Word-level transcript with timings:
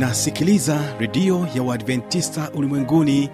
unasikiliza 0.00 0.80
redio 0.98 1.46
ya 1.54 1.62
uadventista 1.62 2.50
ulimwenguni 2.54 3.30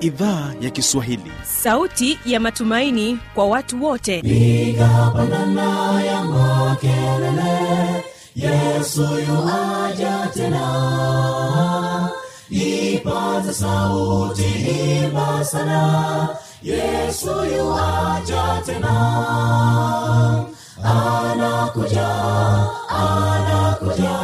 idhaa 0.00 0.52
ya 0.60 0.70
kiswahili. 0.70 1.32
Sauti 1.62 2.18
ya 2.26 2.40
matumaini 2.40 3.18
kwa 3.34 3.46
watu 3.46 3.84
wote. 3.84 4.22
Piga 4.22 5.12
ya 6.06 6.24
makelele 6.24 8.04
yesu 8.36 9.02
yuaja 9.02 10.30
tena. 10.34 12.10
Ipata 12.50 13.52
sauti 13.52 14.44
imba 15.04 15.44
sana 15.44 16.28
yesu 16.62 17.30
yuaja 17.56 18.62
tena. 18.66 18.94
Anakuja 20.84 22.08
anakuja 22.88 24.23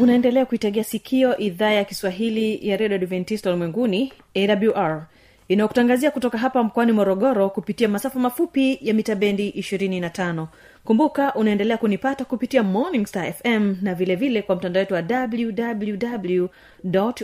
unaendelea 0.00 0.46
kuitegea 0.46 0.84
sikio 0.84 1.36
idhaa 1.38 1.70
ya 1.70 1.84
kiswahili 1.84 2.68
ya 2.68 2.76
redio 2.76 2.94
adventista 2.96 3.50
ulimwenguni 3.50 4.12
awr 4.36 5.06
inayokutangazia 5.48 6.10
kutoka 6.10 6.38
hapa 6.38 6.62
mkoani 6.62 6.92
morogoro 6.92 7.50
kupitia 7.50 7.88
masafa 7.88 8.18
mafupi 8.18 8.78
ya 8.82 8.94
mita 8.94 9.14
bendi 9.14 9.50
25 9.50 10.46
kumbuka 10.84 11.34
unaendelea 11.34 11.76
kunipata 11.78 12.24
kupitia 12.24 12.62
morning 12.62 13.06
star 13.06 13.32
fm 13.32 13.76
na 13.82 13.94
vilevile 13.94 14.14
vile 14.16 14.42
kwa 14.42 14.56
mtandao 14.56 14.80
wetu 14.80 14.94
wa 14.94 15.02
www 15.10 16.46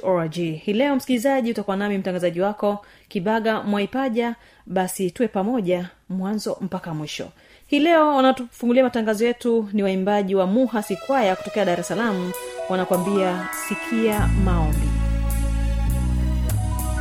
org. 0.03 0.35
Hii 0.35 0.73
leo 0.73 0.97
msikilizaji 0.97 1.51
utakuwa 1.51 1.77
nami 1.77 1.99
mtangazaji 1.99 2.41
wako 2.41 2.87
kibaga 3.09 3.63
mwaipaja. 3.63 4.35
Basi 4.67 5.11
tuwe 5.11 5.29
pamoja 5.29 5.89
mwanzo 6.09 6.57
mpaka 6.61 6.95
mwisho 6.95 7.29
hii 7.67 7.79
leo 7.81 8.15
wanatufungulia 8.17 8.85
matangazo 8.85 9.27
yetu 9.27 9.69
ni 9.73 9.83
waimbaji 9.83 10.35
wa 10.35 10.47
muha 10.47 10.83
sikwaya 10.83 11.37
kutokea 11.37 11.65
dar 11.65 11.81
es 11.81 11.89
salaam. 11.89 12.33
Wanakwambia 12.69 13.49
sikia 13.69 14.29
maombi. 14.45 14.89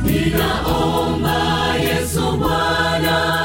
Ninaomba 0.04 1.74
yesu 1.80 2.32
bwana 2.36 3.35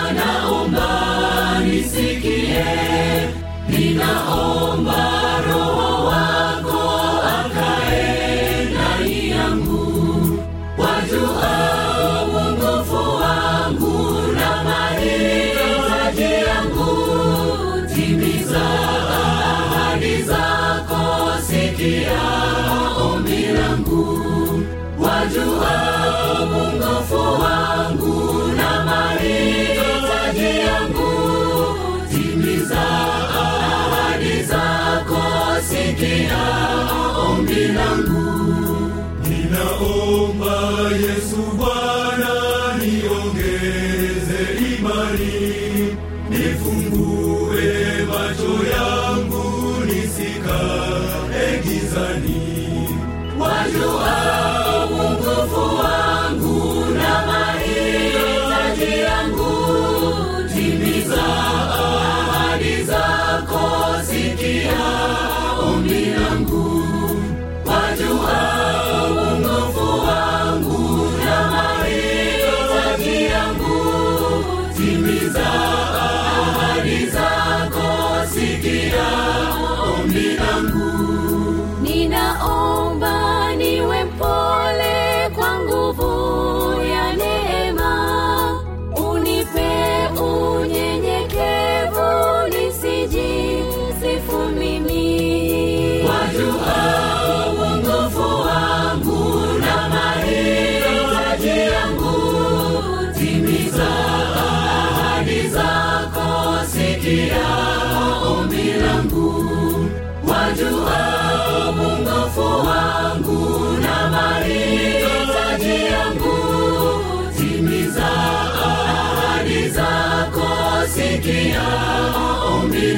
sikia 36.31 37.22
ombi 37.28 37.68
langu. 37.68 38.24
Ninaomba 39.30 40.56
yesu 41.03 41.42
bwana 41.58 42.34
niongeze 42.80 44.42
imani 44.75 45.97
nifungue 46.30 48.06
macho 48.09 48.53
yangu 48.74 49.46
nisikae 49.86 51.59
gizani. 51.64 52.42
Wajua 53.40 54.31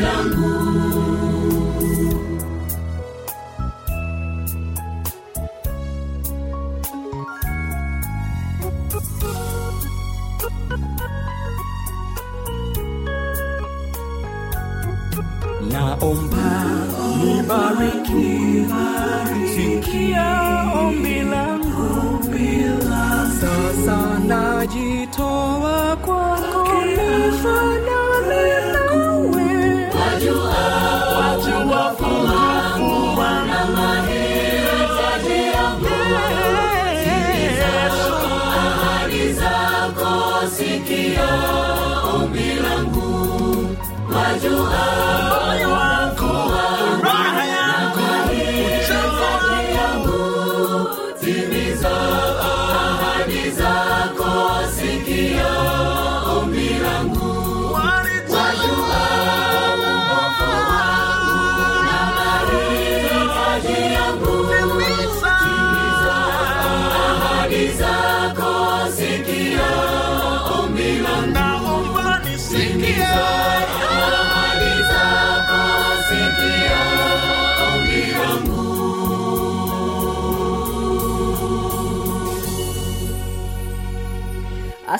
langu 0.04 0.63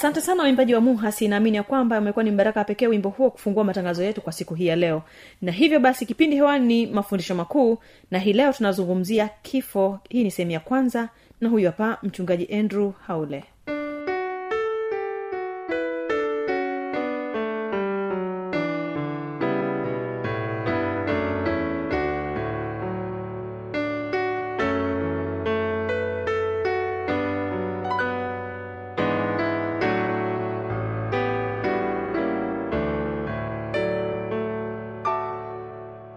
asante 0.04 0.22
sana 0.22 0.44
waimbaji 0.44 0.74
wa 0.76 0.82
muhasi 0.82 1.28
naamini 1.28 1.58
ya 1.58 1.64
kwamba 1.64 2.00
umekuwa 2.00 2.24
ni 2.24 2.32
mbaraka 2.32 2.64
pekee 2.64 2.88
wimbo 2.88 3.10
huo 3.10 3.32
kufungua 3.32 3.64
matangazo 3.64 4.04
yetu 4.04 4.22
kwa 4.22 4.34
siku 4.34 4.56
hii 4.56 4.68
ya 4.68 4.76
leo. 4.76 5.04
Na 5.42 5.52
hivyo 5.52 5.80
basi 5.80 6.06
kipindi 6.06 6.36
hewani 6.36 6.66
ni 6.68 6.88
mafundisho 6.88 7.36
makuu 7.36 7.78
na 8.12 8.20
hii 8.20 8.34
leo 8.34 8.54
tunazungumzia 8.54 9.30
kifo. 9.42 10.00
Hii 10.10 10.24
ni 10.24 10.32
sehemu 10.32 10.52
ya 10.52 10.60
kwanza 10.60 11.10
na 11.42 11.50
huyu 11.50 11.66
hapa 11.66 11.98
mchungaji 12.04 12.46
andrew 12.54 12.92
haule 13.08 13.44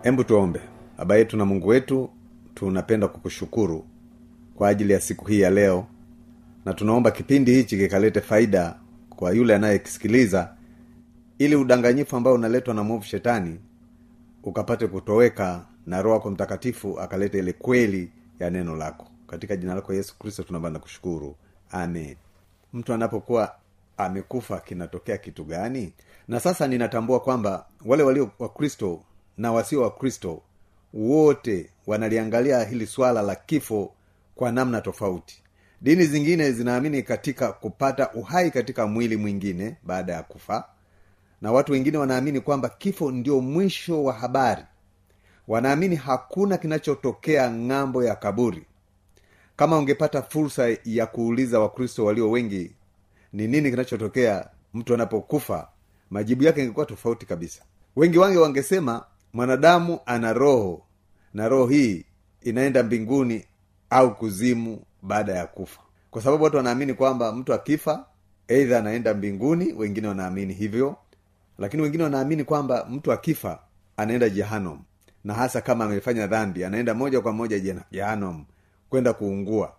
hebu 0.07 0.25
tuombe. 0.25 0.61
Baba 0.99 1.17
yetu 1.17 1.37
na 1.37 1.45
mungu 1.45 1.69
wetu 1.69 2.11
tunapenda 2.55 3.09
kukushukuru 3.09 3.87
kwa 4.55 4.69
ajili 4.69 4.93
ya 4.93 5.01
siku 5.01 5.25
hii 5.25 5.41
ya 5.41 5.51
leo 5.51 5.87
na 6.65 6.75
tunaomba 6.75 7.11
kipindi 7.11 7.55
hichi 7.55 7.77
kikalete 7.79 8.21
faida 8.21 8.75
kwa 9.11 9.31
yule 9.33 9.55
anayekisikiliza 9.55 10.55
ili 11.39 11.57
udanganyifu 11.57 12.17
ambao 12.17 12.35
unaletwa 12.35 12.75
na 12.75 12.83
mwovu 12.83 13.05
shetani 13.05 13.61
ukapate 14.43 14.87
kutoweka 14.87 15.67
na 15.87 16.03
roho 16.03 16.15
yako 16.17 16.31
mtakatifu 16.31 17.01
akalete 17.01 17.39
ile 17.39 17.53
kweli 17.53 18.11
ya 18.41 18.51
neno 18.51 18.77
lako. 18.77 19.07
Katika 19.27 19.57
jina 19.57 19.75
lako 19.75 19.95
yesu 19.95 20.19
kristo 20.19 20.43
tunaomba 20.43 20.71
na 20.71 20.79
kushukuru. 20.79 21.37
Amen. 21.71 22.17
Mtu 22.73 22.93
anapokuwa 22.93 23.55
amekufa 23.97 24.61
kinatokea 24.61 25.19
kitu 25.19 25.45
gani? 25.45 25.93
Na 26.29 26.41
sasa 26.41 26.69
ninatambua 26.69 27.21
kwamba 27.21 27.67
wale 27.85 28.03
walio 28.03 28.31
wakristo 28.39 29.01
na 29.39 29.53
wasio 29.53 29.83
wakristo 29.83 30.43
wote 30.95 31.71
wanaliangalia 31.87 32.65
hili 32.65 32.87
swala 32.87 33.23
la 33.23 33.35
kifo 33.35 33.93
kwa 34.35 34.53
namna 34.53 34.81
tofauti. 34.81 35.43
Dini 35.81 36.05
zingine 36.05 36.53
zinaamini 36.53 37.03
katika 37.03 37.53
kupata 37.53 38.13
uhai 38.13 38.51
katika 38.51 38.87
mwili 38.87 39.17
mwingine 39.17 39.77
baada 39.83 40.13
ya 40.13 40.23
kufa 40.23 40.65
na 41.43 41.53
watu 41.53 41.73
wengine 41.73 41.99
wanaamini 41.99 42.41
kwamba 42.41 42.69
kifo 42.69 43.11
ndio 43.11 43.41
mwisho 43.41 44.05
wa 44.05 44.13
habari. 44.13 44.63
Wanaamini 45.49 45.97
hakuna 45.97 46.59
kinachotokea 46.59 47.51
ng'ambo 47.51 48.05
ya 48.05 48.15
kaburi. 48.17 48.67
Kama 49.57 49.79
ungepata 49.79 50.23
fursa 50.23 50.77
ya 50.85 51.07
kuuliza 51.07 51.61
wakristo 51.61 52.05
walio 52.05 52.31
wengi 52.31 52.73
ni 53.33 53.49
nini 53.49 53.71
kinachotokea 53.71 54.49
mtu 54.75 54.95
anapokufa 54.95 55.69
majibu 56.11 56.45
yake 56.45 56.63
ingekuwa 56.63 56.87
tofauti 56.87 57.27
kabisa. 57.27 57.63
Wengi 57.97 58.19
wange 58.19 58.39
wangesema 58.39 59.05
mwanadamu 59.37 60.01
ana 60.07 60.33
roho 60.33 60.83
na 61.35 61.49
roho 61.49 61.67
hii 61.67 62.05
inaenda 62.43 62.83
mbinguni 62.83 63.45
au 63.91 64.15
kuzimu 64.17 64.83
baada 65.03 65.33
ya 65.35 65.47
kufa. 65.47 65.81
Kwa 66.11 66.23
sababu 66.23 66.45
watu 66.45 66.57
wanaamini 66.57 66.95
kwamba 66.95 67.33
mtu 67.33 67.55
akifa 67.55 68.07
eidha 68.49 68.79
anaenda 68.79 69.15
mbinguni 69.15 69.73
wengine 69.73 70.09
wanaamini 70.09 70.55
hivyo 70.55 70.97
lakini 71.59 71.83
wengine 71.83 72.05
wanaamini 72.05 72.45
kwamba 72.45 72.87
mtu 72.91 73.13
akifa 73.13 73.59
anaenda 73.97 74.29
jehanom 74.29 74.81
na 75.25 75.35
hasa 75.35 75.61
kama 75.61 75.85
amefanya 75.85 76.27
dhambi 76.27 76.65
anaenda 76.65 76.95
moja 76.95 77.21
kwa 77.21 77.33
moja 77.33 77.77
jehanom 77.91 78.45
kwenda 78.91 79.13
kuungua. 79.13 79.73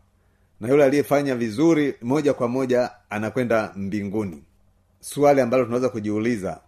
Na 0.59 0.67
yule 0.69 0.83
aliyefanya 0.83 1.35
vizuri 1.35 1.95
moja 2.01 2.33
kwa 2.33 2.47
moja 2.47 2.91
anakwenda 3.09 3.73
mbinguni. 3.75 4.43
Swali 4.99 5.41
ambalo 5.41 5.63
tunaweza 5.63 5.89
kujiuliza 5.89 6.59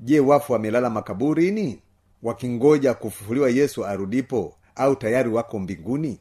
je 0.00 0.20
wafu 0.20 0.52
wamelala 0.52 0.90
makaburini 0.90 1.80
wakingoja 2.24 2.94
kufufuliwa 2.94 3.50
yesu 3.50 3.86
arudipo 3.86 4.54
au 4.76 4.96
tayari 4.96 5.28
wako 5.30 5.58
mbinguni? 5.58 6.20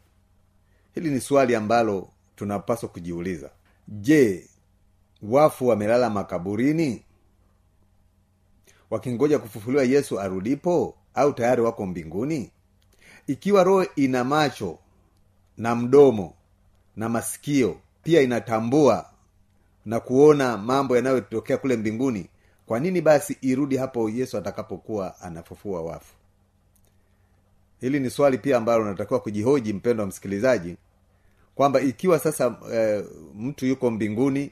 Hili 0.96 1.10
ni 1.10 1.22
swali 1.22 1.56
ambalo 1.56 2.10
tunapaswa 2.36 2.90
kujiuliza. 2.90 3.50
Je 3.88 4.48
wafu 5.22 5.68
wamelala 5.68 6.10
makaburini? 6.10 7.04
Wakingoja 8.90 9.40
kufufuliwa 9.40 9.84
yesu 9.84 10.20
arudipo 10.20 10.96
au 11.14 11.34
tayari 11.34 11.62
wako 11.62 11.86
mbinguni? 11.86 12.52
Ikiwa 13.28 13.64
roho 13.64 13.86
ina 13.96 14.24
macho 14.24 14.80
na 15.58 15.76
mdomo 15.76 16.34
na 16.96 17.10
masikio 17.10 17.78
pia 18.04 18.22
inatambua 18.22 19.10
na 19.86 20.00
kuona 20.00 20.58
mambo 20.58 20.96
yanayotokea 20.96 21.58
kule 21.58 21.78
mbinguni 21.78 22.30
kwa 22.66 22.80
nini 22.80 23.02
basi 23.02 23.38
irudi 23.42 23.78
hapo 23.78 24.10
yesu 24.10 24.38
atakapokuwa 24.38 25.20
anafufua 25.22 25.82
wafu? 25.82 26.14
Hili 27.82 28.00
ni 28.00 28.10
swali 28.10 28.38
pia 28.38 28.58
ambalo 28.58 28.84
unatakiwa 28.84 29.20
kujihoji 29.20 29.74
mpendo 29.74 30.04
wa 30.04 30.08
msikilizaji 30.08 30.78
kwamba 31.56 31.82
ikiwa 31.82 32.20
sasa 32.20 32.56
e, 32.74 33.04
mtu 33.36 33.66
yuko 33.66 33.92
mbinguni 33.92 34.52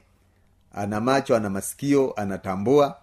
ana 0.72 1.00
macho 1.00 1.36
ana 1.36 1.50
masikio 1.50 2.12
anatambua 2.12 2.96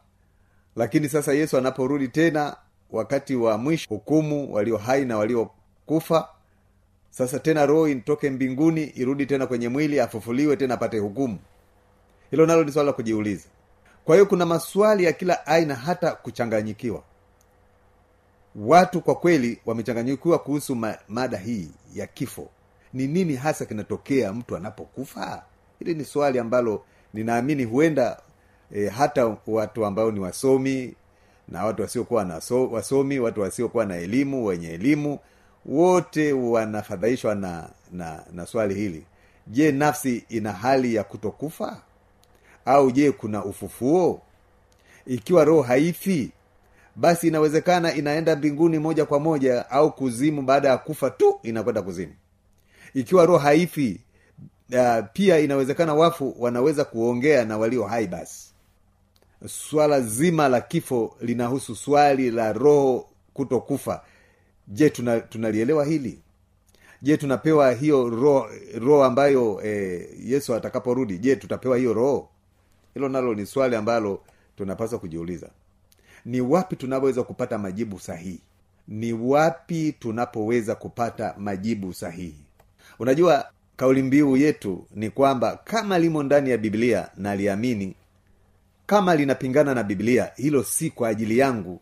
lakini 0.75 1.09
sasa 1.09 1.33
yesu 1.33 1.57
anaporudi 1.57 2.07
tena 2.07 2.57
wakati 2.91 3.35
wa 3.35 3.57
mwisho 3.57 3.89
hukumu 3.89 4.53
walio 4.53 4.77
hai 4.77 5.05
na 5.05 5.17
waliokufa 5.17 6.29
sasa 7.09 7.39
tena 7.39 7.65
roho 7.65 7.88
itoke 7.88 8.29
mbinguni 8.29 8.83
irudi 8.83 9.25
tena 9.25 9.47
kwenye 9.47 9.69
mwili 9.69 10.00
afufuliwe 10.00 10.57
tena 10.57 10.73
apate 10.73 11.00
hukumu. 11.00 11.39
Hilo 12.31 12.45
nalo 12.45 12.63
ni 12.63 12.71
swala 12.71 12.88
la 12.88 12.94
kujiuliza 12.94 13.47
kwa 14.09 14.15
hiyo 14.15 14.25
kuna 14.25 14.45
maswali 14.45 15.03
ya 15.03 15.13
kila 15.13 15.45
aina 15.47 15.75
hata 15.75 16.11
kuchanganyikiwa. 16.11 17.03
Watu 18.56 19.01
kwa 19.01 19.15
kweli 19.15 19.59
wamechanganyikiwa 19.65 20.39
kuhusu 20.39 20.75
ma, 20.75 20.97
mada 21.07 21.38
hii 21.38 21.67
ya 21.94 22.07
kifo. 22.07 22.47
Ni 22.94 23.07
nini 23.07 23.35
hasa 23.35 23.65
kinatokea 23.65 24.33
mtu 24.33 24.56
anapokufa? 24.57 25.44
Hili 25.79 25.94
ni 25.95 26.06
swali 26.06 26.39
ambalo 26.39 26.83
ninaamini 27.13 27.63
huenda 27.63 28.21
e, 28.75 28.88
hata 28.88 29.38
watu 29.47 29.85
ambao 29.85 30.12
ni 30.12 30.19
wasomi 30.19 30.94
na 31.47 31.65
watu 31.65 31.81
wasiokuwa 31.81 32.25
na 32.25 32.41
so, 32.41 32.67
wasomi 32.67 33.19
watu 33.19 33.41
wasiokuwa 33.41 33.85
na 33.85 33.95
elimu 33.95 34.45
wenye 34.45 34.67
elimu 34.69 35.19
wote 35.65 36.34
wanafadhaishwa 36.34 37.36
na, 37.36 37.69
na 37.91 38.24
na 38.34 38.45
swali 38.45 38.74
hili. 38.75 39.05
Je 39.48 39.72
nafsi 39.72 40.25
ina 40.29 40.53
hali 40.53 40.95
ya 40.95 41.03
kutokufa 41.03 41.81
au 42.69 42.91
je 42.91 43.11
kuna 43.11 43.45
ufufuo? 43.45 44.21
Ikiwa 45.07 45.45
roho 45.45 45.61
haifi 45.61 46.31
basi 46.95 47.27
inawezekana 47.27 47.93
inaenda 47.93 48.35
mbinguni 48.35 48.79
moja 48.79 49.05
kwa 49.05 49.19
moja 49.19 49.69
au 49.69 49.91
kuzimu. 49.91 50.41
Baada 50.41 50.69
ya 50.69 50.77
kufa 50.77 51.09
tu 51.09 51.39
inakwenda 51.43 51.81
kuzimu. 51.81 52.13
Ikiwa 52.93 53.25
roho 53.25 53.39
haifi 53.39 54.01
uh, 54.73 55.05
pia 55.13 55.39
inawezekana 55.39 55.93
wafu 55.93 56.35
wanaweza 56.39 56.85
kuongea 56.85 57.45
na 57.45 57.57
walio 57.57 57.83
hai 57.83 58.07
basi. 58.07 58.49
Swala 59.47 60.01
zima 60.01 60.47
la 60.47 60.61
kifo 60.61 61.15
linahusu 61.21 61.75
swali 61.75 62.31
la 62.31 62.53
roho 62.53 63.05
kutokufa. 63.33 64.01
Je 64.67 64.89
tuna 64.89 65.19
tunalielewa 65.19 65.85
hili? 65.85 66.19
Je 67.01 67.17
tunapewa 67.17 67.71
hiyo 67.71 68.09
roho 68.09 68.47
roho 68.79 69.03
ambayo 69.03 69.61
eh, 69.63 70.09
yesu 70.25 70.55
atakaporudi? 70.55 71.17
Je 71.17 71.35
tutapewa 71.35 71.77
hiyo 71.77 71.93
roho 71.93 72.29
hilo 72.93 73.10
nalo 73.10 73.36
ni 73.36 73.46
swali 73.46 73.75
ambalo 73.75 74.22
tunapaswa 74.58 75.00
kujiuliza. 75.00 75.50
Ni 76.25 76.41
wapi 76.41 76.75
tunapoweza 76.75 77.24
kupata 77.24 77.58
majibu 77.58 78.00
sahihi? 78.00 78.39
Ni 78.88 79.13
wapi 79.13 79.91
tunapoweza 80.00 80.75
kupata 80.75 81.36
majibu 81.38 81.93
sahihi? 81.93 82.46
Unajua 83.00 83.46
kauli 83.77 84.03
mbiu 84.03 84.38
yetu 84.38 84.86
ni 84.96 85.10
kwamba 85.10 85.60
kama 85.63 86.00
limo 86.00 86.24
ndani 86.24 86.50
ya 86.50 86.58
biblia 86.58 87.10
na 87.17 87.36
liamini 87.36 87.96
kama 88.86 89.15
linapingana 89.15 89.74
na 89.75 89.84
biblia 89.84 90.31
hilo 90.36 90.63
si 90.63 90.89
kwa 90.89 91.10
ajili 91.10 91.38
yangu. 91.38 91.79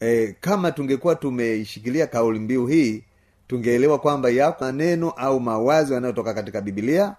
E, 0.00 0.36
kama 0.40 0.72
tungekuwa 0.72 1.14
tumeishikilia 1.14 2.06
kauli 2.06 2.38
mbiu 2.38 2.66
hii 2.66 3.04
tungeelewa 3.46 3.98
kwamba 3.98 4.30
yako 4.30 4.64
maneno 4.64 5.10
au 5.10 5.40
mawazo 5.40 5.94
yanayotoka 5.94 6.34
katika 6.34 6.60
biblia 6.60 7.16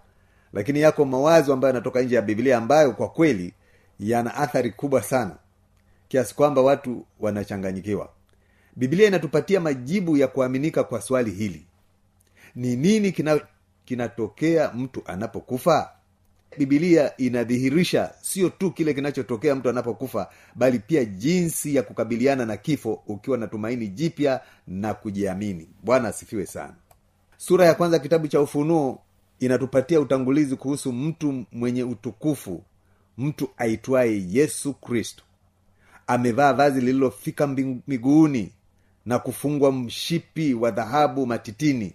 lakini 0.53 0.79
yako 0.81 1.05
mawazo 1.05 1.53
ambayo 1.53 1.73
yanatoka 1.73 2.01
nje 2.01 2.15
ya 2.15 2.21
biblia 2.21 2.57
ambayo 2.57 2.91
kwa 2.91 3.09
kweli 3.09 3.53
yana 3.99 4.35
athari 4.35 4.71
kubwa 4.71 5.01
sana. 5.03 5.35
Kiasi 6.07 6.35
kwamba 6.35 6.61
watu 6.61 7.05
wanachanganyikiwa. 7.19 8.09
Biblia 8.75 9.07
inatupatia 9.07 9.59
majibu 9.59 10.17
ya 10.17 10.27
kuaminika 10.27 10.83
kwa 10.83 11.01
swali 11.01 11.31
hili. 11.31 11.65
Ni 12.55 12.75
nini 12.75 13.11
kina, 13.11 13.41
kinatokea 13.85 14.71
mtu 14.71 15.01
anapokufa? 15.05 15.89
Bibilia 16.57 17.17
inadhihirisha 17.17 18.11
sio 18.21 18.49
tu 18.49 18.71
kile 18.71 18.93
kinachotokea 18.93 19.55
mtu 19.55 19.69
anapokufa 19.69 20.29
bali 20.55 20.79
pia 20.79 21.05
jinsi 21.05 21.75
ya 21.75 21.83
kukabiliana 21.83 22.45
na 22.45 22.57
kifo 22.57 23.03
ukiwa 23.07 23.37
na 23.37 23.47
tumaini 23.47 23.87
jipya 23.87 24.41
na 24.67 24.93
kujiamini. 24.93 25.69
Bwana 25.83 26.07
asifiwe 26.09 26.45
sana. 26.45 26.73
Sura 27.37 27.65
ya 27.65 27.73
kwanza 27.75 27.99
kitabu 27.99 28.27
cha 28.27 28.41
ufunuo 28.41 28.99
inatupatia 29.39 29.99
utangulizi 29.99 30.55
kuhusu 30.55 30.93
mtu 30.93 31.45
mwenye 31.51 31.83
utukufu 31.83 32.63
mtu 33.17 33.49
aitwaye 33.57 34.23
yesu 34.29 34.73
kristo. 34.73 35.23
Amevaa 36.07 36.53
vazi 36.53 36.79
lililofika 36.81 37.47
miguuni 37.87 38.51
na 39.05 39.19
kufungwa 39.19 39.71
mshipi 39.71 40.53
wa 40.53 40.71
dhahabu 40.71 41.25
matitini. 41.25 41.93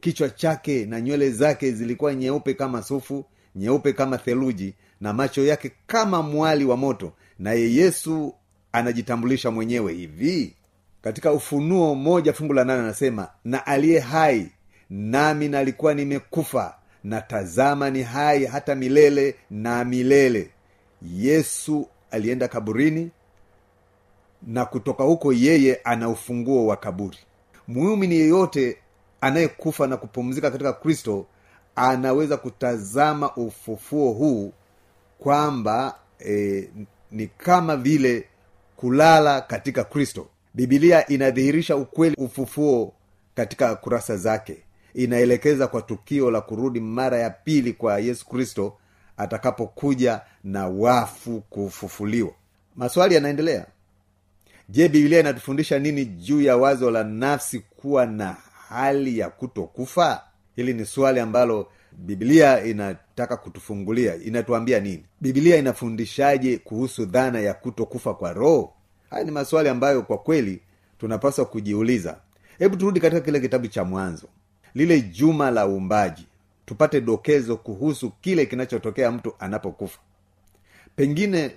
Kichwa 0.00 0.30
chake 0.30 0.86
na 0.86 1.00
nywele 1.00 1.30
zake 1.30 1.72
zilikuwa 1.72 2.14
nyeupe 2.14 2.54
kama 2.54 2.82
sufu 2.82 3.24
nyeupe 3.56 3.92
kama 3.92 4.18
theluji 4.18 4.74
na 5.00 5.12
macho 5.12 5.44
yake 5.44 5.72
kama 5.86 6.22
mwali 6.22 6.64
wa 6.64 6.76
moto. 6.76 7.12
Naye 7.38 7.74
yesu 7.74 8.34
anajitambulisha 8.72 9.50
mwenyewe 9.50 9.92
hivi. 9.92 10.54
Katika 11.02 11.32
ufunuo 11.32 11.94
moja 11.94 12.32
fungu 12.32 12.52
la 12.52 12.64
nane 12.64 12.80
anasema 12.82 13.28
na 13.44 13.66
aliye 13.66 14.00
hai 14.00 14.50
nami 14.90 15.48
nalikuwa 15.48 15.94
nimekufa 15.94 16.74
na 17.06 17.20
tazama 17.20 17.90
ni 17.90 18.02
hai 18.02 18.44
hata 18.46 18.74
milele 18.74 19.34
na 19.50 19.84
milele. 19.84 20.50
Yesu 21.02 21.88
alienda 22.10 22.48
kaburini 22.48 23.10
na 24.42 24.64
kutoka 24.64 25.04
huko 25.04 25.32
yeye 25.32 25.80
ana 25.84 26.08
ufunguo 26.08 26.66
wa 26.66 26.76
kaburi. 26.76 27.18
Muumini 27.68 28.14
yeyote 28.14 28.76
anayekufa 29.20 29.86
na 29.86 29.96
kupumzika 29.96 30.50
katika 30.50 30.72
kristo 30.72 31.26
anaweza 31.76 32.36
kutazama 32.36 33.36
ufufuo 33.36 34.12
huu 34.12 34.52
kwamba 35.18 35.98
e, 36.26 36.68
ni 37.10 37.26
kama 37.26 37.76
vile 37.76 38.24
kulala 38.76 39.40
katika 39.40 39.84
kristo. 39.84 40.26
Bibilia 40.54 41.06
inadhihirisha 41.06 41.76
ukweli 41.76 42.16
ufufuo 42.18 42.92
katika 43.34 43.74
kurasa 43.76 44.16
zake 44.16 44.65
inaelekeza 44.96 45.66
kwa 45.66 45.82
tukio 45.82 46.30
la 46.30 46.40
kurudi 46.40 46.80
mara 46.80 47.18
ya 47.18 47.30
pili 47.30 47.72
kwa 47.72 47.98
yesu 47.98 48.26
kristo 48.28 48.76
atakapokuja 49.16 50.20
na 50.44 50.68
wafu 50.68 51.40
kufufuliwa. 51.40 52.32
Maswali 52.76 53.14
yanaendelea. 53.14 53.66
Je 54.68 54.88
bibilia 54.88 55.20
inatufundisha 55.20 55.78
nini 55.78 56.04
juu 56.04 56.40
ya 56.40 56.56
wazo 56.56 56.90
la 56.90 57.04
nafsi 57.04 57.58
kuwa 57.60 58.06
na 58.06 58.36
hali 58.68 59.18
ya 59.18 59.30
kutokufa? 59.30 60.22
Hili 60.56 60.74
ni 60.74 60.86
swali 60.86 61.20
ambalo 61.20 61.68
bibilia 61.92 62.64
inataka 62.64 63.36
kutufungulia. 63.36 64.14
Inatuambia 64.16 64.80
nini? 64.80 65.04
Bibilia 65.20 65.56
inafundishaje 65.56 66.58
kuhusu 66.58 67.04
dhana 67.06 67.40
ya 67.40 67.54
kutokufa 67.54 68.14
kwa 68.14 68.32
roho? 68.32 68.72
Haya 69.10 69.24
ni 69.24 69.30
maswali 69.30 69.68
ambayo 69.68 70.02
kwa 70.02 70.18
kweli 70.18 70.60
tunapaswa 70.98 71.44
kujiuliza. 71.44 72.18
Hebu 72.58 72.76
turudi 72.76 73.00
katika 73.00 73.20
kile 73.20 73.40
kitabu 73.40 73.66
cha 73.66 73.84
mwanzo 73.84 74.28
lile 74.76 75.00
juma 75.00 75.50
la 75.50 75.66
uumbaji. 75.68 76.26
Tupate 76.66 77.00
dokezo 77.00 77.56
kuhusu 77.56 78.10
kile 78.10 78.46
kinachotokea 78.46 79.10
mtu 79.12 79.34
anapokufa. 79.38 79.98
Pengine 80.96 81.50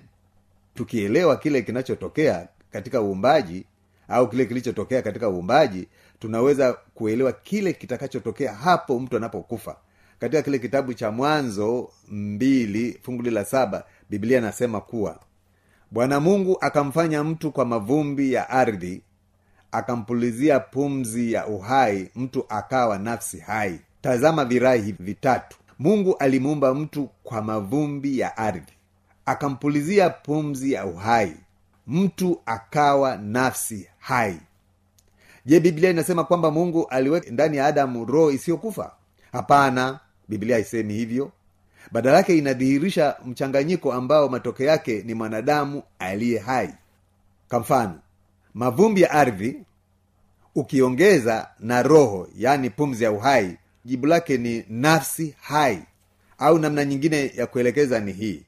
tukielewa 0.76 1.38
kile 1.38 1.62
kinachotokea 1.62 2.48
katika 2.72 3.02
uumbaji 3.02 3.66
au 4.08 4.30
kile 4.30 4.46
kilichotokea 4.46 5.02
katika 5.02 5.30
uumbaji 5.30 5.88
tunaweza 6.20 6.74
kuelewa 6.74 7.32
kile 7.32 7.74
kitakachotokea 7.74 8.54
hapo 8.54 9.00
mtu 9.00 9.18
anapokufa. 9.18 9.76
Katika 10.20 10.42
kile 10.42 10.60
kitabu 10.60 10.94
cha 10.94 11.12
mwanzo 11.12 11.90
mbili 12.08 13.00
funguli 13.04 13.30
la 13.32 13.46
saba 13.46 13.84
biblia 14.10 14.42
nasema 14.42 14.82
kuwa 14.82 15.20
bwana 15.92 16.20
mungu 16.20 16.58
akamfanya 16.62 17.24
mtu 17.24 17.52
kwa 17.52 17.66
mavumbi 17.66 18.34
ya 18.34 18.50
ardhi 18.50 19.02
akampulizia 19.72 20.60
pumzi 20.60 21.34
ya 21.34 21.48
uhai 21.48 22.10
mtu 22.16 22.46
akawa 22.50 22.98
nafsi 22.98 23.40
hai. 23.40 23.80
Tazama 24.02 24.46
virahi 24.46 24.96
vitatu. 25.00 25.58
Mungu 25.80 26.16
alimuumba 26.18 26.74
mtu 26.74 27.10
kwa 27.24 27.42
mavumbi 27.42 28.20
ya 28.20 28.38
ardhi. 28.38 28.74
Akampulizia 29.26 30.10
pumzi 30.10 30.72
ya 30.74 30.86
uhai 30.86 31.34
mtu 31.88 32.42
akawa 32.46 33.18
nafsi 33.18 33.88
hai. 34.00 34.40
Je 35.46 35.60
biblia 35.60 35.90
inasema 35.90 36.24
kwamba 36.24 36.52
mungu 36.52 36.88
aliweka 36.88 37.32
ndani 37.32 37.58
ya 37.58 37.66
adamu 37.66 38.06
roho 38.06 38.32
isiyokufa? 38.32 38.92
Hapana 39.32 40.00
biblia 40.28 40.56
haisemi 40.56 40.94
hivyo. 40.94 41.32
Badala 41.92 42.18
yake 42.18 42.38
inadhihirisha 42.38 43.16
mchanganyiko 43.26 43.94
ambao 43.94 44.30
matokeo 44.30 44.68
yake 44.68 45.04
ni 45.06 45.14
mwanadamu 45.14 45.84
aliye 46.00 46.40
hai. 46.40 46.74
Kwa 47.50 47.60
mfano 47.60 48.00
mavumbi 48.60 49.02
ya 49.02 49.12
ardhi 49.12 49.64
ukiongeza 50.56 51.48
na 51.60 51.84
roho 51.84 52.28
yaani 52.38 52.70
pumzi 52.70 53.04
ya 53.04 53.12
uhai 53.12 53.58
jibu 53.86 54.06
lake 54.08 54.38
ni 54.38 54.66
nafsi 54.70 55.36
hai. 55.42 55.84
Au 56.38 56.60
namna 56.60 56.86
nyingine 56.86 57.32
ya 57.36 57.48
kuelekeza 57.48 58.00
ni 58.00 58.12
hii. 58.12 58.44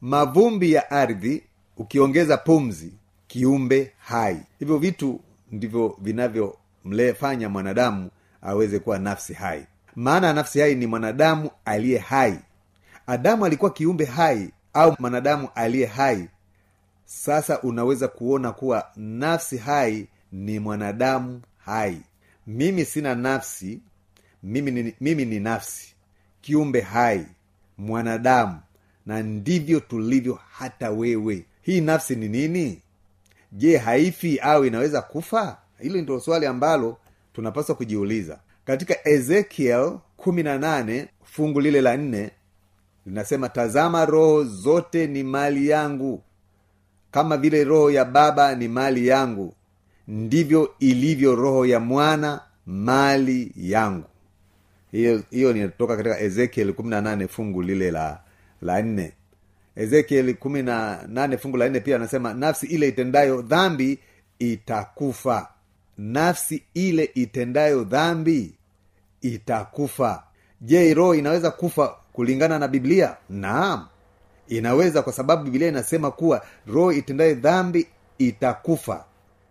Mavumbi 0.00 0.72
ya 0.72 0.90
ardhi 0.90 1.42
ukiongeza 1.76 2.36
pumzi 2.36 2.92
kiumbe 3.26 3.92
hai. 3.98 4.40
Hivyo 4.58 4.78
vitu 4.78 5.20
ndivyo 5.52 5.96
vinavyomlefanya 6.00 7.48
mwanadamu 7.48 8.10
aweze 8.42 8.78
kuwa 8.78 8.98
nafsi 8.98 9.34
hai. 9.34 9.66
Maana 9.94 10.26
ya 10.26 10.32
nafsi 10.32 10.60
hai 10.60 10.74
ni 10.74 10.86
mwanadamu 10.86 11.50
aliye 11.64 11.98
hai. 11.98 12.38
Adamu 13.06 13.46
alikuwa 13.46 13.70
kiumbe 13.70 14.04
hai 14.04 14.50
au 14.72 14.96
mwanadamu 14.98 15.48
aliye 15.54 15.86
hai 15.86 16.28
sasa 17.06 17.60
unaweza 17.62 18.08
kuona 18.08 18.52
kuwa 18.52 18.86
nafsi 18.96 19.56
hai 19.58 20.06
ni 20.32 20.58
mwanadamu 20.58 21.40
hai. 21.64 22.00
Mimi 22.46 22.84
sina 22.84 23.14
nafsi 23.14 23.80
mimi 24.42 24.70
ni, 24.70 24.94
mimi 25.00 25.24
ni 25.24 25.40
nafsi 25.40 25.94
kiumbe 26.40 26.80
hai 26.80 27.26
mwanadamu 27.78 28.58
na 29.06 29.22
ndivyo 29.22 29.80
tulivyo 29.80 30.38
hata 30.52 30.90
wewe. 30.90 31.44
Hii 31.62 31.80
nafsi 31.80 32.16
ni 32.16 32.28
nini? 32.28 32.80
Je 33.52 33.76
haifi 33.76 34.38
au 34.38 34.64
inaweza 34.64 35.02
kufa? 35.02 35.58
Hilo 35.78 36.02
ndio 36.02 36.20
swali 36.20 36.46
ambalo 36.46 36.96
tunapaswa 37.32 37.74
kujiuliza. 37.74 38.38
Katika 38.64 39.08
ezekiel 39.08 39.98
kumi 40.16 40.42
na 40.42 40.58
nane 40.58 41.08
fungu 41.24 41.60
lile 41.60 41.80
la 41.80 41.96
nne 41.96 42.30
linasema 43.06 43.48
tazama 43.48 44.04
roho 44.06 44.44
zote 44.44 45.06
ni 45.06 45.22
mali 45.22 45.68
yangu 45.68 46.22
kama 47.16 47.36
vile 47.36 47.64
roho 47.64 47.90
ya 47.90 48.04
baba 48.04 48.54
ni 48.54 48.68
mali 48.68 49.06
yangu 49.06 49.54
ndivyo 50.08 50.74
ilivyo 50.78 51.34
roho 51.34 51.66
ya 51.66 51.80
mwana 51.80 52.40
mali 52.66 53.52
yangu. 53.56 54.04
Hiyo 54.92 55.22
hiyo 55.30 55.52
ninatoka 55.52 55.96
katika 55.96 56.20
ezekiel 56.20 56.72
kumi 56.72 56.90
na 56.90 57.00
nane 57.00 57.28
fungu 57.28 57.62
lile 57.62 57.90
la 57.90 58.20
la 58.62 58.82
nne. 58.82 59.12
Ezekiel 59.76 60.34
kumi 60.34 60.62
na 60.62 61.02
nane 61.08 61.36
fungu 61.38 61.56
la 61.56 61.68
nne 61.68 61.80
pia 61.80 61.96
anasema 61.96 62.34
nafsi 62.34 62.66
ile 62.66 62.88
itendayo 62.88 63.42
dhambi 63.42 63.98
itakufa. 64.38 65.48
Nafsi 65.98 66.62
ile 66.74 67.10
itendayo 67.14 67.84
dhambi 67.84 68.54
itakufa. 69.20 70.22
Je 70.60 70.94
roho 70.94 71.14
inaweza 71.14 71.50
kufa 71.50 71.96
kulingana 72.12 72.58
na 72.58 72.68
biblia? 72.68 73.16
Naam 73.30 73.86
inaweza 74.48 75.02
kwa 75.02 75.12
sababu 75.12 75.44
bibilia 75.44 75.68
inasema 75.68 76.10
kuwa 76.10 76.42
roho 76.66 76.92
itendaye 76.92 77.34
dhambi 77.34 77.86
itakufa 78.18 79.04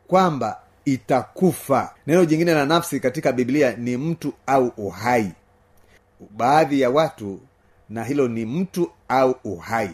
kwamba 0.07 0.59
itakufa. 0.85 1.93
Neno 2.07 2.25
jingine 2.25 2.53
la 2.53 2.65
nafsi 2.65 2.99
katika 2.99 3.31
biblia 3.31 3.75
ni 3.75 3.97
mtu 3.97 4.33
au 4.47 4.67
uhai. 4.77 5.31
Baadhi 6.29 6.81
ya 6.81 6.89
watu 6.89 7.39
na 7.89 8.03
hilo 8.03 8.27
ni 8.27 8.45
mtu 8.45 8.91
au 9.07 9.35
uhai. 9.43 9.91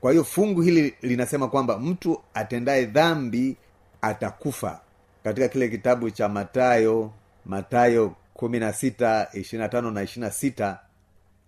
Kwa 0.00 0.10
hiyo 0.12 0.24
fungu 0.24 0.60
hili 0.62 0.94
linasema 1.02 1.48
kwamba 1.48 1.78
mtu 1.78 2.20
atendaye 2.34 2.84
dhambi 2.86 3.56
atakufa. 4.02 4.80
Katika 5.24 5.48
kile 5.48 5.68
kitabu 5.68 6.10
cha 6.10 6.28
matayo 6.28 7.10
matayo 7.46 8.14
kumi 8.34 8.58
na 8.58 8.72
sita 8.72 9.28
ishirina 9.32 9.68
tano 9.68 9.90
na 9.90 10.02
ishirina 10.02 10.30
sita 10.30 10.78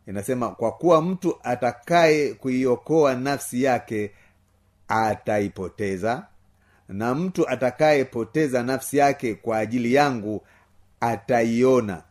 inasema 0.06 0.48
kwa 0.50 0.72
kuwa 0.72 1.02
mtu 1.02 1.36
atakaye 1.42 2.34
kuiokoa 2.34 3.14
nafsi 3.14 3.62
yake 3.62 4.10
ataipoteza 4.88 6.26
na 6.88 7.14
mtu 7.14 7.48
atakayepoteza 7.48 8.62
nafsi 8.62 8.96
yake 8.96 9.34
kwa 9.34 9.58
ajili 9.58 9.94
yangu 9.94 10.42
ataiona. 11.00 12.02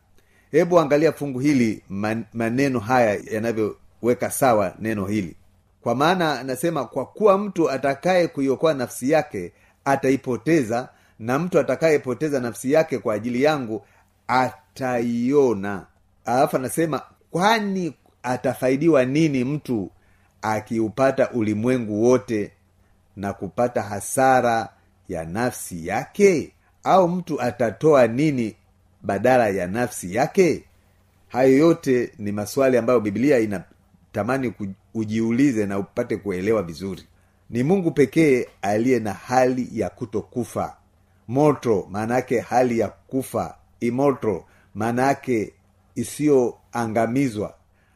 Hebu 0.51 0.79
angalia 0.79 1.11
fungu 1.11 1.39
hili 1.39 1.83
man, 1.89 2.25
maneno 2.33 2.79
haya 2.79 3.19
yanavyoweka 3.31 4.31
sawa 4.31 4.73
neno 4.79 5.05
hili. 5.05 5.35
Kwa 5.81 5.95
maana 5.95 6.39
anasema 6.39 6.85
kwa 6.85 7.05
kuwa 7.05 7.37
mtu 7.37 7.69
atakaye 7.71 8.27
kuiokoa 8.27 8.73
nafsi 8.73 9.09
yake 9.11 9.53
ataipoteza 9.85 10.89
na 11.19 11.39
mtu 11.39 11.59
atakayepoteza 11.59 12.39
nafsi 12.39 12.71
yake 12.71 12.97
kwa 12.97 13.13
ajili 13.13 13.43
yangu 13.43 13.85
ataiona. 14.27 15.85
Alafu 16.25 16.55
anasema 16.55 17.01
kwani 17.33 17.93
atafaidiwa 18.23 19.05
nini 19.05 19.43
mtu 19.43 19.91
akiupata 20.41 21.31
ulimwengu 21.31 22.03
wote 22.03 22.51
na 23.15 23.33
kupata 23.33 23.81
hasara 23.81 24.69
ya 25.09 25.25
nafsi 25.25 25.87
yake? 25.87 26.51
Au 26.83 27.07
mtu 27.09 27.41
atatoa 27.41 28.07
nini 28.07 28.55
badala 29.01 29.49
ya 29.49 29.67
nafsi 29.67 30.15
yake? 30.15 30.63
Hayo 31.27 31.57
yote 31.57 32.11
ni 32.19 32.31
maswali 32.31 32.77
ambayo 32.77 32.99
biblia 32.99 33.39
inatamani 33.39 34.53
ujiulize 34.93 35.65
na 35.65 35.79
upate 35.79 36.17
kuelewa 36.17 36.63
vizuri. 36.63 37.03
Ni 37.49 37.63
mungu 37.63 37.91
pekee 37.91 38.47
aliye 38.61 38.99
na 38.99 39.13
hali 39.13 39.69
ya 39.79 39.89
kutokufa. 39.89 40.77
Moto 41.27 41.87
maana 41.91 42.15
yake 42.15 42.39
hali 42.39 42.79
ya 42.79 42.87
kufa. 42.87 43.57
Imoto 43.79 44.45
maana 44.75 45.01
yake 45.07 45.53
isiyoangamizwa. 45.95 47.55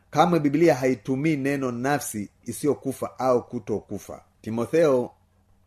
Kamwe 0.10 0.39
biblia 0.39 0.75
haitumii 0.75 1.36
neno 1.38 1.72
nafsi 1.72 2.30
isiyokufa 2.46 3.20
au 3.20 3.48
kutokufa. 3.48 4.22
Timotheo 4.42 5.12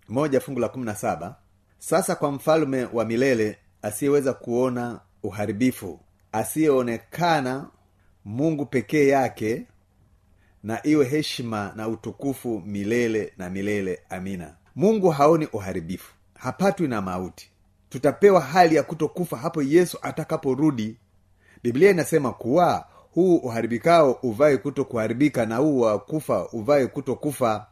moja 0.09 0.41
fungu 0.41 0.61
la 0.61 0.69
kumi 0.69 0.85
na 0.85 0.95
saba. 0.95 1.37
Sasa 1.79 2.15
kwa 2.15 2.33
mfalme 2.33 2.85
wa 2.85 3.05
milele 3.05 3.59
asiyeweza 3.83 4.33
kuona 4.33 5.01
uharibifu 5.23 6.01
asiyeonekana 6.33 7.67
mungu 8.25 8.67
pekee 8.67 9.07
yake 9.09 9.67
na 10.63 10.87
iwe 10.87 11.05
heshima 11.05 11.73
na 11.77 11.89
utukufu 11.89 12.61
milele 12.67 13.33
na 13.39 13.51
milele. 13.51 13.99
Amina. 14.09 14.55
Mungu 14.77 15.09
haoni 15.11 15.47
uharibifu 15.53 16.15
hapatwi 16.35 16.89
na 16.89 17.03
mauti. 17.03 17.51
Tutapewa 17.89 18.41
hali 18.41 18.75
ya 18.77 18.83
kutokufa 18.83 19.37
hapo 19.37 19.63
yesu 19.63 19.99
atakaporudi 20.03 20.97
biblia 21.63 21.91
inasema 21.91 22.33
kuwa 22.33 22.87
huu 23.15 23.37
uharibikao 23.37 24.13
uvae 24.23 24.57
kuto 24.57 24.85
kuharibika 24.85 25.47
na 25.47 25.57
huu 25.57 25.81
wa 25.81 25.99
kufa 25.99 26.49
uvae 26.53 26.87
kuto 26.87 27.15
kufa 27.17 27.67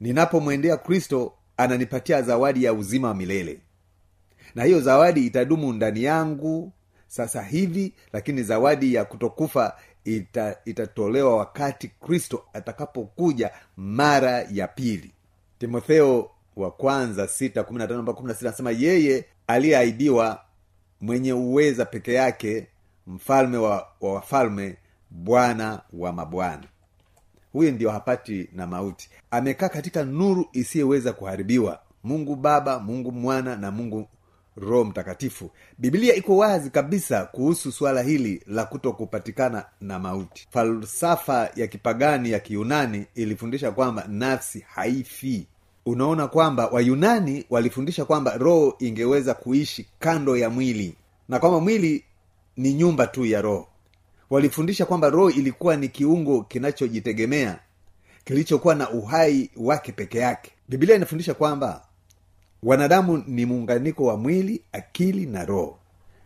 ninapomwendea 0.00 0.76
kristo 0.76 1.32
ananipatia 1.56 2.22
zawadi 2.22 2.64
ya 2.64 2.72
uzima 2.72 3.08
wa 3.08 3.14
milele. 3.14 3.60
Na 4.54 4.64
hiyo 4.64 4.80
zawadi 4.80 5.26
itadumu 5.26 5.72
ndani 5.72 6.02
yangu 6.02 6.72
sasa 7.06 7.42
hivi 7.42 7.92
lakini 8.12 8.42
zawadi 8.42 8.94
ya 8.94 9.04
kutokufa 9.04 9.76
ita, 10.04 10.56
itatolewa 10.64 11.36
wakati 11.36 11.88
kristo 11.88 12.44
atakapokuja 12.52 13.50
mara 13.76 14.46
ya 14.52 14.68
pili. 14.68 15.12
Timotheo 15.58 16.30
wa 16.56 16.70
kwanza 16.70 17.28
sita 17.28 17.62
kumi 17.64 17.78
tano 17.86 18.02
mpaka 18.02 18.18
kumi 18.20 18.34
sita 18.34 18.48
anasema 18.48 18.70
yeye 18.70 19.24
aliyeahidiwa 19.46 20.40
mwenye 21.00 21.32
uweza 21.32 21.84
peke 21.84 22.12
yake 22.12 22.66
mfalme 23.12 23.56
wa, 23.56 23.86
wa 24.00 24.12
wafalme 24.14 24.76
bwana 25.10 25.80
wa 25.92 26.12
mabwana. 26.12 26.64
Huyu 27.52 27.72
ndio 27.72 27.90
hapati 27.90 28.48
na 28.52 28.66
mauti. 28.66 29.10
Amekaa 29.30 29.68
katika 29.68 30.04
nuru 30.04 30.46
isiyoweza 30.52 31.12
kuharibiwa. 31.12 31.80
Mungu 32.04 32.36
baba 32.36 32.78
mungu 32.80 33.12
mwana 33.12 33.56
na 33.56 33.70
mungu 33.70 34.08
roho 34.56 34.84
mtakatifu. 34.84 35.50
Biblia 35.78 36.14
iko 36.14 36.36
wazi 36.36 36.70
kabisa 36.70 37.24
kuhusu 37.24 37.72
suala 37.72 38.02
hili 38.02 38.42
la 38.46 38.64
kuto 38.64 38.92
kupatikana 38.92 39.64
na 39.80 39.98
mauti. 39.98 40.48
Falsafa 40.50 41.50
ya 41.56 41.66
kipagani 41.66 42.30
ya 42.30 42.40
kiyunani 42.40 43.06
ilifundisha 43.14 43.70
kwamba 43.72 44.04
nafsi 44.08 44.60
haifi. 44.68 45.46
Unaona 45.86 46.26
kwamba 46.28 46.66
wayunani 46.66 47.44
walifundisha 47.50 48.04
kwamba 48.04 48.36
roho 48.36 48.76
ingeweza 48.78 49.34
kuishi 49.34 49.86
kando 49.98 50.36
ya 50.36 50.50
mwili 50.50 50.94
na 51.28 51.38
kwamba 51.38 51.60
mwili 51.60 52.04
ni 52.56 52.74
nyumba 52.74 53.06
tu 53.06 53.26
ya 53.26 53.42
roho. 53.42 53.68
Walifundisha 54.30 54.86
kwamba 54.86 55.10
roho 55.10 55.30
ilikuwa 55.30 55.76
ni 55.76 55.88
kiungo 55.88 56.42
kinachojitegemea 56.42 57.58
kilichokuwa 58.24 58.74
na 58.74 58.90
uhai 58.90 59.50
wake 59.56 59.92
peke 59.92 60.18
yake. 60.18 60.50
Biblia 60.68 60.96
inafundisha 60.96 61.34
kwamba 61.34 61.82
wanadamu 62.62 63.24
ni 63.26 63.46
muunganiko 63.46 64.04
wa 64.04 64.16
mwili 64.16 64.62
akili 64.72 65.26
na 65.26 65.44
roho. 65.44 65.78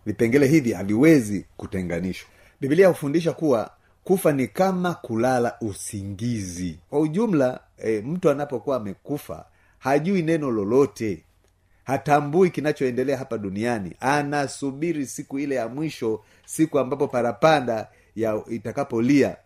Vipengele 0.07 0.47
hivi 0.47 0.73
haviwezi 0.73 1.45
kutenganishwa. 1.57 2.29
Biblia 2.61 2.89
hufundisha 2.89 3.33
kuwa 3.33 3.71
kufa 4.05 4.33
ni 4.33 4.47
kama 4.49 4.95
kulala 4.95 5.57
usingizi. 5.61 6.79
Kwa 6.91 7.01
ujumla 7.01 7.61
e, 7.79 8.01
mtu 8.01 8.31
anapokuwa 8.31 8.77
amekufa 8.77 9.45
hajui 9.79 10.23
neno 10.23 10.51
lolote 10.51 11.23
hatambui 11.87 12.51
kinachoendelea 12.51 13.17
hapa 13.17 13.39
duniani. 13.39 13.93
Anasubiri 14.01 15.07
siku 15.07 15.39
ile 15.39 15.55
ya 15.55 15.69
mwisho 15.69 16.21
siku 16.47 16.79
ambapo 16.79 17.09
parapanda 17.09 17.89
ya 18.17 18.43
itakapolia 18.51 19.37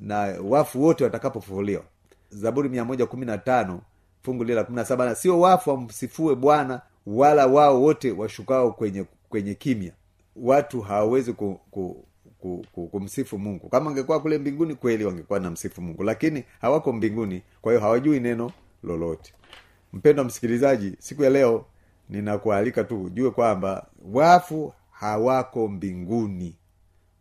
na 0.00 0.36
wafu 0.44 0.82
wote 0.82 1.04
watakapofufuliwa. 1.04 1.82
Zaburi 2.30 2.68
mia 2.68 2.84
moja 2.84 3.06
kumi 3.06 3.26
na 3.26 3.38
tano 3.38 3.80
fungu 4.22 4.44
lile 4.44 4.64
kumi 4.64 4.76
na 4.76 4.84
saba 4.84 5.14
sio 5.14 5.40
wafu 5.40 5.70
wamsifue 5.70 6.34
bwana 6.34 6.80
wala 7.06 7.46
wao 7.46 7.82
wote 7.82 8.10
washukao 8.12 8.72
kwenye 8.72 9.04
kwenye 9.28 9.54
kimya. 9.54 9.92
Watu 10.36 10.80
hawawezi 10.80 11.32
ku, 11.32 11.60
ku, 11.70 12.04
ku, 12.38 12.66
ku, 12.72 12.86
kumsifu 12.86 13.38
mungu. 13.38 13.68
Kama 13.68 13.90
angekuwa 13.90 14.20
kule 14.20 14.38
mbinguni 14.38 14.74
kweli 14.74 15.04
wangekuwa 15.04 15.40
na 15.40 15.50
msifu 15.50 15.82
mungu 15.82 16.02
lakini 16.02 16.44
hawako 16.60 16.92
mbinguni 16.92 17.42
kwa 17.62 17.72
hiyo 17.72 17.80
hawajui 17.82 18.20
neno 18.20 18.52
lolote 18.82 19.32
mpendwa 19.94 20.24
msikilizaji 20.24 20.96
siku 20.98 21.24
ya 21.24 21.30
leo 21.30 21.66
ninakualika 22.08 22.84
tu 22.84 23.02
ujue 23.02 23.30
kwamba 23.30 23.86
wafu 24.12 24.72
hawako 24.90 25.68
mbinguni. 25.68 26.56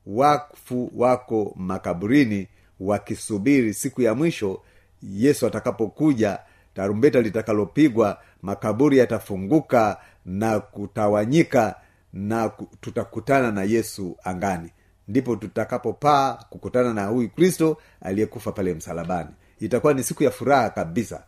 Wafu 0.06 0.92
wako 0.96 1.54
makaburini 1.56 2.48
wakisubiri 2.80 3.74
siku 3.74 4.02
ya 4.02 4.16
mwisho 4.16 4.62
yesu 5.04 5.48
atakapokuja. 5.48 6.40
Tarumbeta 6.74 7.22
litakalopigwa 7.22 8.18
makaburi 8.42 8.98
yatafunguka 8.98 9.98
na 10.26 10.60
kutawanyika 10.60 11.76
na 12.14 12.52
tutakutana 12.82 13.52
na 13.52 13.64
yesu 13.64 14.18
angani. 14.24 14.70
Ndipo 15.08 15.36
tutakapopaa 15.36 16.34
kukutana 16.50 16.94
na 16.94 17.06
huyu 17.06 17.30
kristo 17.30 17.78
aliyekufa 18.02 18.52
pale 18.52 18.74
msalabani. 18.74 19.30
Itakuwa 19.60 19.94
ni 19.94 20.04
siku 20.04 20.24
ya 20.24 20.32
furaha 20.32 20.70
kabisa 20.70 21.24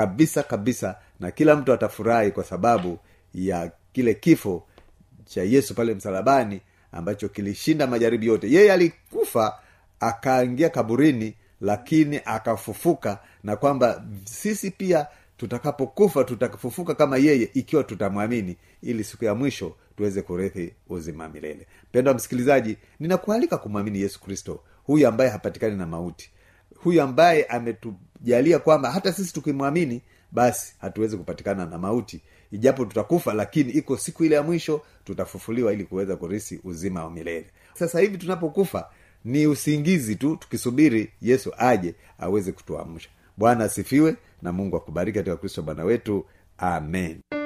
kabisa 0.00 0.42
kabisa 0.42 0.96
na 1.20 1.30
kila 1.30 1.56
mtu 1.56 1.72
atafurahi 1.72 2.30
kwa 2.30 2.44
sababu 2.44 2.98
ya 3.34 3.72
kile 3.92 4.14
kifo 4.14 4.66
cha 5.24 5.42
yesu 5.42 5.74
pale 5.74 5.94
msalabani 5.94 6.60
ambacho 6.92 7.28
kilishinda 7.28 7.86
majaribu 7.86 8.24
yote. 8.24 8.50
Yeye 8.50 8.72
alikufa 8.72 9.58
akaingia 10.00 10.68
kaburini 10.68 11.34
lakini 11.60 12.20
akafufuka 12.24 13.18
na 13.44 13.56
kwamba 13.56 14.04
sisi 14.24 14.70
pia 14.70 15.06
tutakapokufa 15.36 16.24
tutafufuka 16.24 16.94
kama 16.94 17.16
yeye 17.16 17.50
ikiwa 17.54 17.84
tutamwamini 17.84 18.56
ili 18.82 19.04
siku 19.04 19.24
ya 19.24 19.34
mwisho 19.34 19.76
tuweze 19.96 20.22
kurithi 20.22 20.74
uzima 20.88 21.28
milele. 21.28 21.66
Mpendwa 21.88 22.14
msikilizaji 22.14 22.76
ninakualika 23.00 23.58
kumwamini 23.58 24.00
yesu 24.00 24.20
kristo 24.20 24.60
huyu 24.86 25.08
ambaye 25.08 25.30
hapatikani 25.30 25.76
na 25.76 25.86
mauti 25.86 26.30
huyu 26.76 27.02
ambaye 27.02 27.44
ametujalia 28.20 28.58
kwamba 28.58 28.90
hata 28.90 29.12
sisi 29.12 29.32
tukimwamini 29.34 30.02
basi 30.32 30.74
hatuwezi 30.78 31.16
kupatikana 31.16 31.66
na 31.66 31.78
mauti. 31.78 32.20
Ijapo 32.52 32.84
tutakufa 32.84 33.34
lakini 33.34 33.72
iko 33.72 33.96
siku 33.96 34.24
ile 34.24 34.34
ya 34.34 34.42
mwisho 34.42 34.82
tutafufuliwa 35.04 35.72
ili 35.72 35.84
kuweza 35.84 36.16
kurisi 36.16 36.60
uzima 36.64 37.04
wa 37.04 37.10
milele. 37.10 37.46
Sasa 37.74 38.00
hivi 38.00 38.18
tunapokufa 38.18 38.90
ni 39.24 39.46
usingizi 39.46 40.16
tu 40.16 40.36
tukisubiri 40.36 41.12
yesu 41.22 41.52
aje 41.58 41.94
aweze 42.18 42.52
kutuamsha. 42.52 43.08
Bwana 43.36 43.64
asifiwe 43.64 44.16
na 44.42 44.52
mungu 44.52 44.76
akubariki 44.76 45.18
katika 45.18 45.36
kristo 45.36 45.62
bwana 45.62 45.84
wetu. 45.84 46.26
Amen 46.58 47.39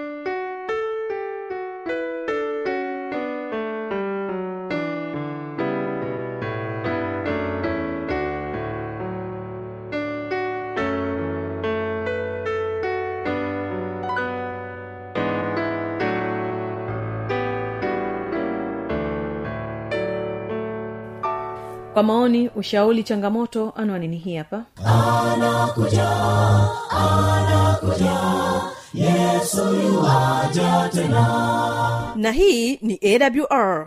kwa 21.94 22.02
maoni 22.02 22.50
ushauri 22.56 23.02
changamoto 23.02 23.72
anwani 23.76 24.08
ni 24.08 24.16
hii 24.16 24.36
hapa. 24.36 24.64
Na 32.16 32.32
hii 32.32 32.76
ni 32.82 33.00
awr 33.02 33.86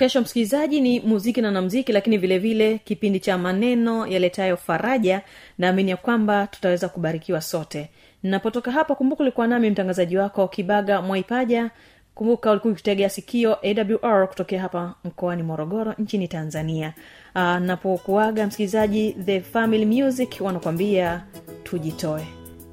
kesho 0.00 0.20
msikilizaji 0.20 0.80
ni 0.80 1.00
muziki 1.00 1.40
na 1.40 1.50
namziki 1.50 1.92
lakini 1.92 2.18
vile 2.18 2.38
vile 2.38 2.78
kipindi 2.78 3.20
cha 3.20 3.38
maneno 3.38 4.06
yaletayo 4.06 4.56
faraja 4.56 5.22
naamini 5.58 5.90
ya 5.90 5.96
kwamba 5.96 6.46
tutaweza 6.46 6.88
kubarikiwa 6.88 7.40
sote. 7.40 7.90
Napotoka 8.22 8.70
hapa 8.70 8.94
kumbuka 8.94 9.22
ulikuwa 9.22 9.46
nami 9.46 9.70
mtangazaji 9.70 10.16
wako 10.16 10.48
kibaga 10.48 11.02
mwaipaja. 11.02 11.70
Kumbuka 12.14 12.50
ulikuwa 12.50 12.72
ukitegea 12.72 13.08
sikio 13.08 13.56
awr 14.02 14.28
kutokea 14.28 14.60
hapa 14.62 14.94
mkoani 15.04 15.42
morogoro 15.42 15.94
nchini 15.98 16.28
tanzania. 16.28 16.94
Uh, 17.34 17.42
napokuaga 17.56 18.46
msikilizaji 18.46 19.12
the 19.12 19.40
family 19.40 20.02
music 20.02 20.36
wanakuambia 20.40 21.22
tujitoe. 21.62 22.26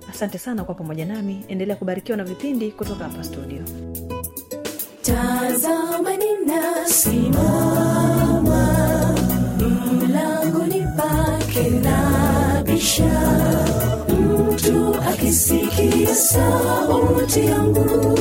Asante 0.09 0.37
sana 0.37 0.63
kwa 0.63 0.75
pamoja 0.75 1.05
nami. 1.05 1.45
Endelea 1.47 1.75
kubarikiwa 1.75 2.17
na 2.17 2.23
vipindi 2.23 2.71
kutoka 2.71 3.03
hapa 3.03 3.23
studio 3.23 3.63
tazama 5.07 6.11
ninasimama 6.17 7.15
mlangoni 9.59 10.83
pake 10.97 11.69
nabisha 11.69 13.21
mtu 14.09 14.95
akisikia 15.09 16.15
sauti 16.15 17.39
yangu 17.45 18.17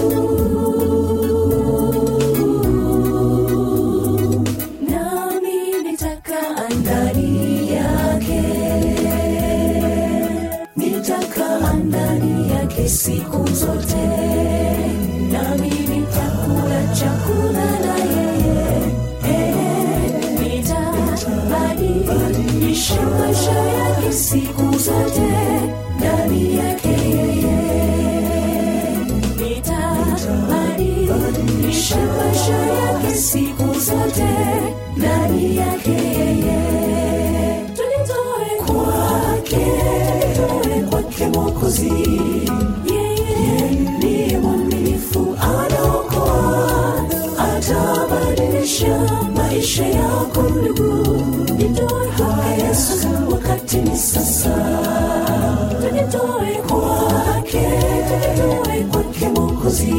siku 12.89 13.47
zote 13.55 14.07
nami 15.33 15.86
chakula 16.99 17.69
na 17.85 17.95
yeye. 18.05 18.93
Nitabadilisha 21.67 23.03
maisha 23.03 23.51
yake 23.53 24.13
siku 24.13 24.79
zote. 24.79 25.31
Ndani 25.99 26.57
yake 26.57 26.86
maisha 49.67 49.87
yako 49.87 50.43
ndugu. 50.43 51.17
Nitoe 51.59 52.07
kwa 52.17 52.45
yesu 52.67 53.09
wakati 53.33 53.77
ni 53.77 53.97
sasa. 53.97 54.55
Tujitoe 55.81 56.55
kwake 56.69 57.69
tujitoe 58.09 58.85
kwake 58.93 59.29
mokozi 59.29 59.95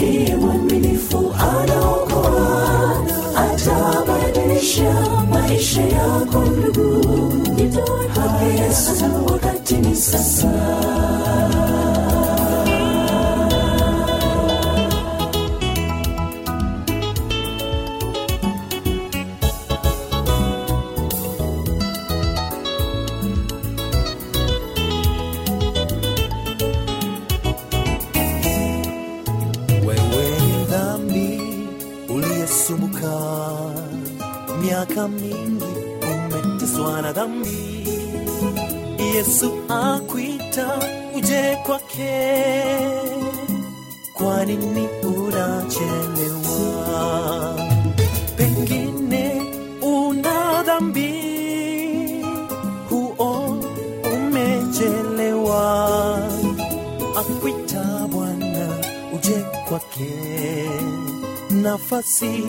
yeye 0.00 0.36
mwaminifu 0.36 1.34
anaokoa 1.38 2.96
atabadilisha 3.36 4.94
maisha 5.30 5.82
yako 5.82 6.38
ndugu. 6.40 7.32
Nitoe 7.56 8.06
kwa 8.14 8.42
yesu 8.48 9.04
wakati 9.32 9.74
ni 9.74 9.96
sasa 9.96 10.48
dhambi. 37.26 37.86
Yesu 39.14 39.52
akuita 39.68 40.78
uje 41.16 41.56
kwake. 41.66 42.42
Kwa 44.12 44.44
nini 44.44 44.88
unachelewa? 45.16 46.60
Pengine 48.36 49.42
una 49.82 50.62
dhambi. 50.62 51.12
Huo 52.90 53.56
umechelewa. 54.14 55.62
Akuita 57.16 57.84
bwana 58.10 58.68
uje 59.14 59.44
kwake. 59.68 60.68
Nafasi 61.50 62.44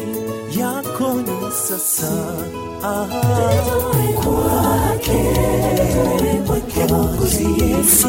yako 0.59 1.13
ni 1.13 1.51
sasa 1.67 2.11
kwake 6.47 6.83
mwokozi 6.89 7.45
yesu 7.61 8.07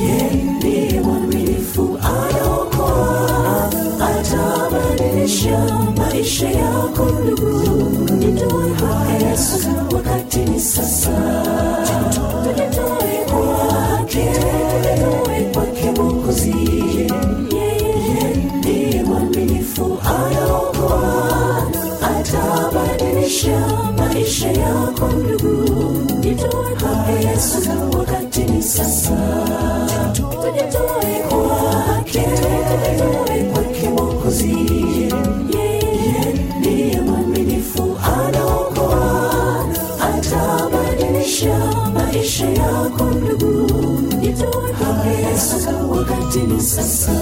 yeye 0.00 0.42
ndiye 0.56 1.00
mwaminifu 1.00 1.98
anaokoa 2.02 3.70
atabadilisha 4.08 5.58
maisha 5.96 6.50
yako 6.50 7.04
ndugu 7.04 8.14
nitoe 8.14 8.70
kwake 8.80 9.24
yesu 9.24 9.68
wakati 9.94 10.38
ni 10.38 10.60
sasa 10.60 11.10
maisha 24.28 24.48
yako 24.52 25.08
ndugu. 25.08 25.84
Nitoe 26.20 26.74
kwake 26.80 27.26
yesu 27.28 27.58
wakati 27.98 28.40
ni 28.44 28.62
sasa. 28.62 29.16
Tujitoe 30.12 31.22
kwake 31.28 32.20
tujitoe 32.20 33.42
kwake 33.52 33.88
mokozi 33.88 34.56
yeye 36.64 37.00
mwaminifu 37.00 37.96
anaokoa 38.18 39.66
atabadilisha 40.00 41.58
maisha 41.94 42.48
yako 42.48 43.04
ndugu. 43.04 43.68
Kwake 44.78 45.08
yesu 45.30 45.56
wakati 45.90 46.38
ni 46.38 46.60
sasa 46.60 47.12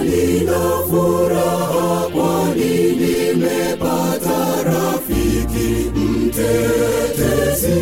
Nina 0.07 0.61
furaha 0.89 1.87
kwani 2.13 2.75
nimepata 2.99 4.39
rafiki 4.63 5.69
mtetezi 5.95 7.81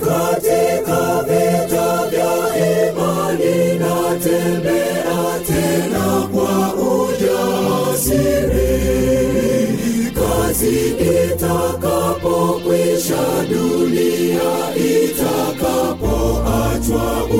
katika 0.00 1.00
vita 1.22 1.88
vya 2.10 2.34
imani 2.88 3.56
natembea 3.78 5.20
tena 5.46 6.06
kwa 6.34 6.54
ujasiri 6.74 8.72
kazi 10.14 10.76
itakapokwisha 11.24 13.22
dunia 13.50 14.52
itakapoachwa 14.76 17.08
u 17.24 17.36